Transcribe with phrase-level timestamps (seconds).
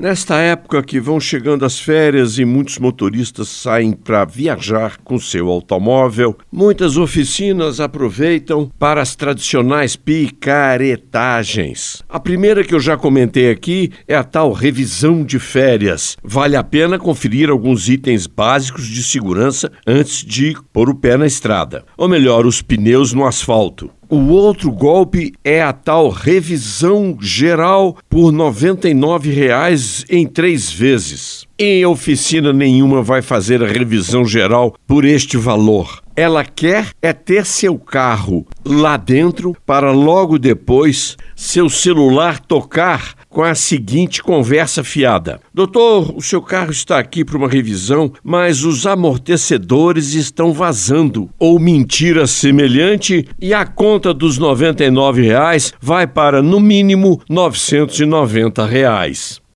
[0.00, 5.48] Nesta época que vão chegando as férias e muitos motoristas saem para viajar com seu
[5.48, 12.00] automóvel, muitas oficinas aproveitam para as tradicionais picaretagens.
[12.08, 16.16] A primeira que eu já comentei aqui é a tal revisão de férias.
[16.22, 21.26] Vale a pena conferir alguns itens básicos de segurança antes de pôr o pé na
[21.26, 23.90] estrada, ou melhor, os pneus no asfalto.
[24.10, 31.47] O outro golpe é a tal revisão geral por R$ 99,00 em três vezes.
[31.60, 36.00] Em oficina nenhuma vai fazer a revisão geral por este valor.
[36.14, 43.42] Ela quer é ter seu carro lá dentro para logo depois seu celular tocar com
[43.42, 48.86] a seguinte conversa fiada: Doutor, o seu carro está aqui para uma revisão, mas os
[48.86, 51.28] amortecedores estão vazando.
[51.40, 59.40] Ou mentira semelhante e a conta dos 99 reais vai para, no mínimo, 990 reais.